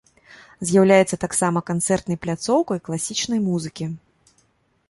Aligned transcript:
З'яўляецца 0.69 1.19
таксама 1.25 1.63
канцэртнай 1.69 2.19
пляцоўкай 2.23 2.81
класічнай 2.89 3.39
музыкі. 3.49 3.85